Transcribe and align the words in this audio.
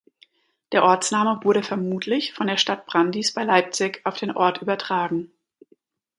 Der 0.71 0.83
Ortsname 0.83 1.39
wurde 1.43 1.61
vermutlich 1.61 2.33
von 2.33 2.47
der 2.47 2.57
Stadt 2.57 2.87
Brandis 2.87 3.31
bei 3.35 3.43
Leipzig 3.43 4.01
auf 4.03 4.17
den 4.17 4.31
Ort 4.31 4.59
übertragen. 4.63 5.31